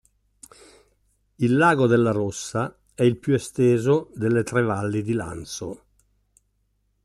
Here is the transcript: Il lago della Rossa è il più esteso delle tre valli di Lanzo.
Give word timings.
Il 1.35 1.55
lago 1.57 1.85
della 1.85 2.09
Rossa 2.09 2.75
è 2.95 3.03
il 3.03 3.17
più 3.17 3.35
esteso 3.35 4.09
delle 4.15 4.41
tre 4.41 4.63
valli 4.63 5.03
di 5.03 5.13
Lanzo. 5.13 5.83